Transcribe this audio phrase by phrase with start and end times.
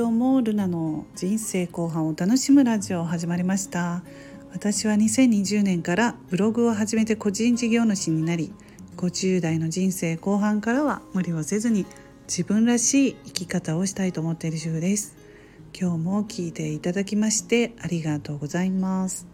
[0.00, 4.02] 今日もルナの人生後半を楽しむラジオ始まりました。
[4.50, 8.50] 私は2020年からブログを始めて個人事業主になり
[8.96, 11.84] 50代の人生後半からは無理をせずに
[12.26, 15.18] 自分らしい生き方をしたいと思っている主婦です。
[15.78, 19.26] 今日も聞いていただきましてありがとうございます、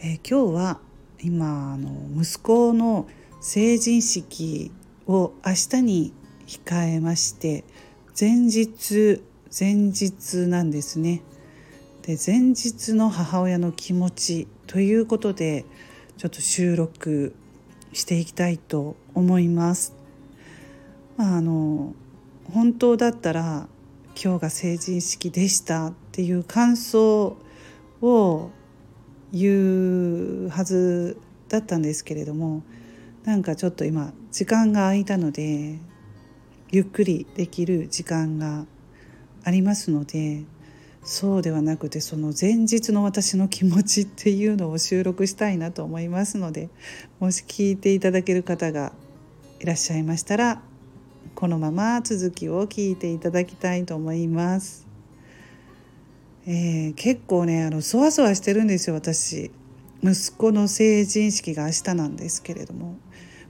[0.00, 0.80] えー、今日は
[1.22, 1.90] 今あの
[2.22, 3.08] 息子の
[3.40, 4.70] 成人式
[5.06, 6.12] を明日に
[6.46, 7.64] 控えまして
[8.18, 11.22] 前日前日なんですね。
[12.02, 15.64] で前日の母親の気持ちということで
[16.16, 17.34] ちょっと収録
[17.92, 19.94] していきたいと思います。
[21.16, 21.92] まあ、あの
[22.52, 23.66] 本当だったら
[24.22, 27.36] 今日が成人式でしたっていう感想
[28.00, 28.50] を
[29.32, 32.62] 言うはずだったんですけれども
[33.24, 35.78] なんかちょっと今時間が空いたので
[36.70, 38.66] ゆっくりできる時間が
[39.44, 40.42] ありますので
[41.04, 46.70] そうではなくてその前日の私の気持ちっていうのを収録したいなと思いますので
[47.20, 48.92] もし聞いていただける方が
[49.60, 50.62] いらっしゃいましたら
[51.34, 54.86] このまま続きを聞いていただきたいと思います。
[56.46, 59.50] えー、結構ねあのそわそわしてるんですよ私
[60.02, 62.98] 息子の成人式が明日なんですけれども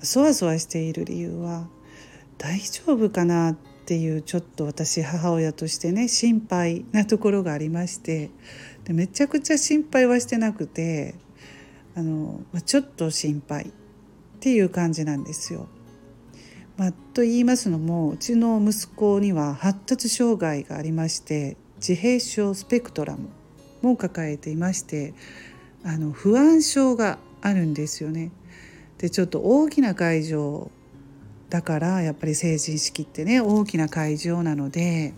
[0.00, 1.68] そわそわしている理由は
[2.38, 8.30] 大丈夫かなっていうちょっと私母親としてね心配なところがありまして
[8.84, 11.14] でめちゃくちゃ心配はしてなくて
[11.94, 13.70] あのちょっと心配っ
[14.40, 15.68] ていう感じなんですよ。
[16.76, 23.30] まあ、と言いますのもうちの息子には発達障害がありまして自閉症スペクトラム
[23.82, 25.12] も抱えていまして
[25.84, 28.30] あの不安症があるんですよね。
[28.98, 30.70] でちょっと大きな会場
[31.50, 35.14] だからやっぱり成人式ってね大きな会場なので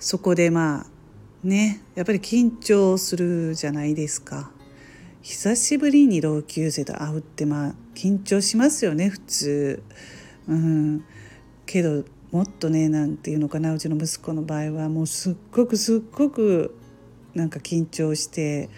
[0.00, 0.86] そこでまあ
[1.44, 4.50] ねやっぱり緊張するじゃないですか。
[5.22, 9.82] 久しぶりに同級生と会うってまあ緊張しますよね普通。
[10.48, 11.04] うん。
[11.64, 16.74] けどもっとねなんていうのかなうちの息子の場合はもうすっごくすっごく
[17.34, 18.68] なんか緊張して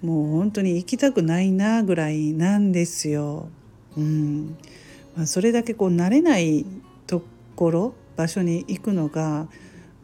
[0.00, 3.48] もう本当に行きたくないなぐらいなんですよ。
[3.96, 4.56] うん。
[5.18, 6.64] まあ、それだけこう慣れない
[7.08, 7.22] と
[7.56, 9.48] ころ場所に行くのが、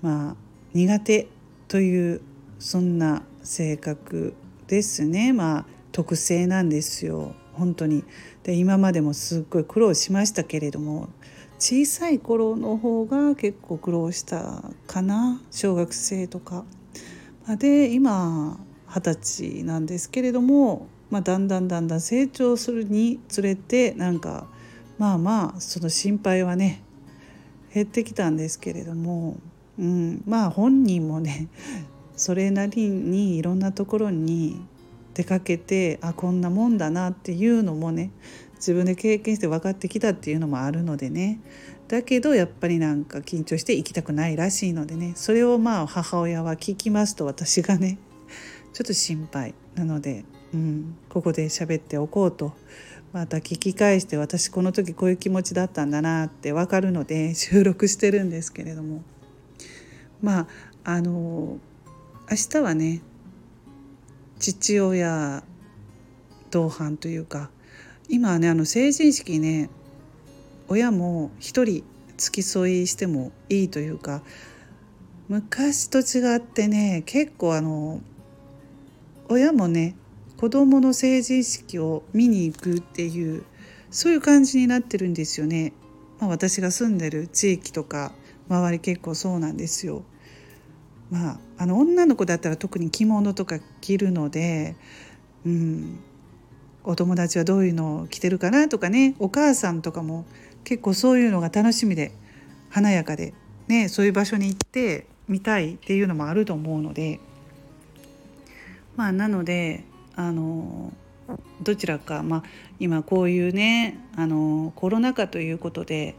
[0.03, 0.37] まあ、
[0.73, 1.29] 苦手
[1.69, 2.21] という
[2.59, 4.35] そんな性格
[4.67, 8.03] ですねまあ特性なんですよ本当に。
[8.43, 11.09] で今までもすっごい苦労しましたけれども
[11.61, 16.65] 小さい頃の方が結構苦労したかな小学生とか。
[17.61, 18.59] で今
[18.89, 24.49] 二十歳なんですけれども、まあ、だんだんだんだん成長するにつれてなんか
[24.99, 26.83] まあまあその心配はね
[27.73, 29.37] 減ってきたんですけれども、
[29.79, 31.49] うん、まあ本人もね
[32.17, 34.61] それなりにいろんなところに
[35.15, 38.11] 出かけてあこんなもんだなっていうのもね
[38.57, 41.41] 自分で経験して分かってきたっていうのもあるのでね
[41.89, 47.99] だけどやっぱりなんか緊張して行きたくないらしいのでねそれをまあ母親は聞きますと私がね
[48.73, 52.53] ちょっと心配なので、うん、ここで喋っておこうと
[53.15, 59.05] また聞き返して私この時こういう気持ちだったんだなって分かるので 収録してるんですけれども。
[60.21, 60.47] まあ
[60.83, 61.59] あの
[62.29, 63.03] 明日はね
[64.41, 65.45] 父親
[66.51, 67.51] 同伴というか
[68.09, 69.71] 今はねあの成人式ね
[70.67, 71.85] 親も一人
[72.17, 74.25] 付き添いしてもいいというか
[75.29, 78.01] 昔と違ってね結構あの
[79.29, 79.95] 親もね
[80.37, 83.45] 子どもの成人式を見に行くっていう
[83.91, 85.73] そういう感じになってるんですよね。
[86.19, 88.13] まあ、私が住んでる地域とか
[88.49, 90.03] 周り結構そうなんですよ。
[91.11, 94.75] まあ、あの女の子だったら特に着物とか着るので、
[95.47, 96.01] うん、
[96.83, 100.27] お友達はどういうのを着てるかなとかねお母さんとかも
[100.65, 102.13] 結構そういうのが楽しみで
[102.71, 103.33] 華やかで、
[103.69, 107.21] ね、そういう場所に行って見たいっていうのもあると思うので
[108.97, 109.85] まあなので
[110.17, 110.93] あの
[111.63, 112.43] どちらか、まあ、
[112.79, 116.15] 今こういうねあのコロナ禍ということで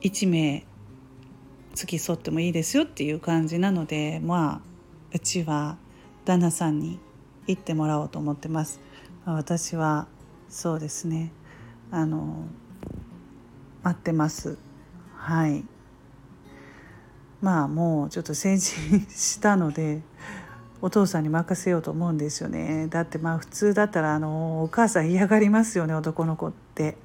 [0.00, 0.64] 1名
[1.74, 4.66] 付き添ってもいいですよっていう感じなのでまあ
[5.12, 5.76] うちは
[6.24, 6.98] 旦那さんに
[7.46, 8.80] 行ってもらおうと思ってます。
[9.24, 10.06] 私は
[10.48, 11.32] そうですね
[11.90, 12.46] あの
[13.82, 14.58] 待ってます。
[15.16, 15.64] はい
[17.40, 20.02] まあもうちょっと成人したので
[20.82, 22.86] お父さんに任せようと思うんですよね。
[22.88, 26.96] だってまあ普通だったらあのお母さん嫌がりますよね男の子って。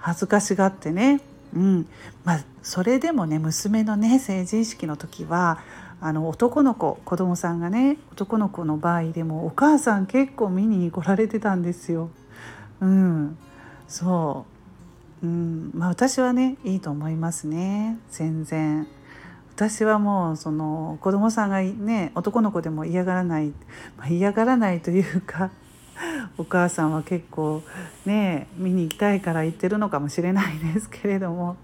[0.00, 1.20] 恥ずかしがってね。
[1.54, 1.86] うん。
[2.24, 5.60] まあ、それでもね娘のね成人式の時は
[6.00, 12.10] あの男の子子供さんがね男の子の場合でもお母さん結構見に来られてたんですよ。
[12.80, 13.36] うん、
[13.88, 14.46] そ
[15.22, 15.70] う、うん。
[15.74, 17.98] まあ、私はねいいと思いますね。
[18.10, 18.88] 全然。
[19.54, 23.52] 私はもうその子供さんがね男の子でも嫌がらない、
[23.96, 25.50] まあ、嫌がらないというか
[26.38, 27.62] お母さんは結構
[28.06, 31.56] ね見に行きたいから行ってるのかもしれないですけれども、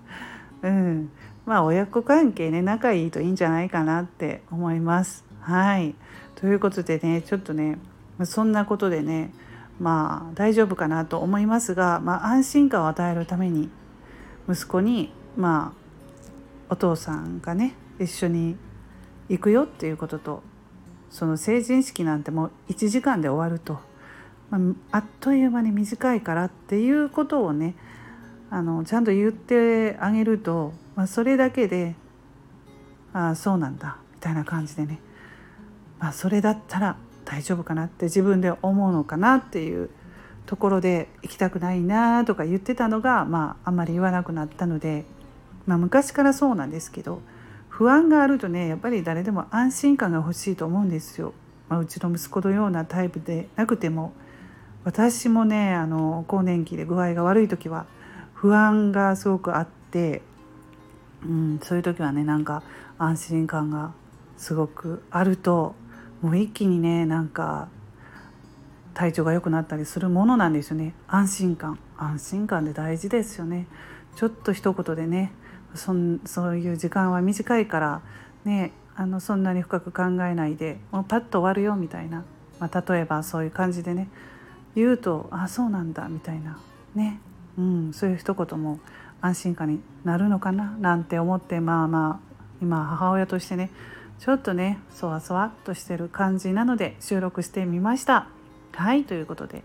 [0.62, 1.10] うん、
[1.46, 5.24] まあ親子関係ね仲いいといいんじゃないかなって思います。
[5.40, 5.94] はい
[6.34, 7.78] ということでねちょっとね
[8.24, 9.32] そんなことでね
[9.78, 13.70] まあ大丈夫かなと思いますが、まあ、安心感を与えるために
[14.48, 15.85] 息子にまあ
[16.68, 18.56] お父さんがね一緒に
[19.28, 20.42] 行くよっていうことと
[21.10, 23.78] その成人式なんてもう1時間で終わると、
[24.50, 24.58] ま
[24.90, 27.74] あ、あっという間に短いからっていうことをね
[28.50, 31.94] あのちゃんと言ってあげると、まあ、それだけで
[33.12, 35.00] ああそうなんだみたいな感じでね、
[35.98, 39.90] まあ、それだったら大丈夫かなって自分で思うのかなっていう
[40.46, 45.04] ところで行きたくないなとか言ってたのが、まあ、あんまり言わなくなったので、
[45.66, 47.20] まあ、昔からそうなんですけど
[47.68, 51.34] 不安があるとねやっぱり誰でも安心感が欲しいと思うんですよ。
[51.68, 54.12] まあ、うちの息子のようなタイプでなくても。
[54.86, 57.86] 私もねあの更年期で具合が悪い時は
[58.34, 60.22] 不安がすごくあって、
[61.24, 62.62] うん、そういう時はねなんか
[62.96, 63.94] 安心感が
[64.36, 65.74] すごくあると
[66.22, 67.66] もう一気にねなんか
[68.94, 70.94] 体調が良くなったりするものなんですよね。
[71.08, 71.80] 安心感。
[71.98, 73.66] 安心感で大事ですよね。
[74.14, 75.32] ちょっと一言でね
[75.76, 78.02] そんそういう時間は短いから
[78.44, 82.24] ねあのそんなに深く考えないでもうパッと終わるよみたいな、
[82.58, 84.08] まあ、例えばそういう感じでね。
[84.74, 86.58] 言うとあそうなんだみたいな。
[86.94, 87.18] ね、
[87.58, 88.78] うん、そういう一言も
[89.20, 93.70] 安心感になるのかななんて思ってまあまあ今母親としてね。
[94.18, 98.28] ちょっとねそわそわっとしてる感じなので収録してみました。
[98.72, 99.62] はいということで、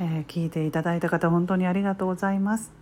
[0.00, 2.79] えー、聞いていただいた方本当にありがとうございます。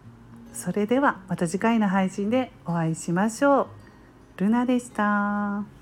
[0.58, 3.68] それではまた次回の配信でお会いしましょう。
[4.38, 5.77] ルナでした。